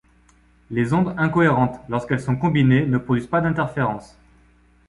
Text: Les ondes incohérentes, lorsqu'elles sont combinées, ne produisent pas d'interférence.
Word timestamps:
Les 0.71 0.93
ondes 0.93 1.13
incohérentes, 1.19 1.79
lorsqu'elles 1.87 2.19
sont 2.21 2.35
combinées, 2.35 2.87
ne 2.87 2.97
produisent 2.97 3.27
pas 3.27 3.39
d'interférence. 3.39 4.17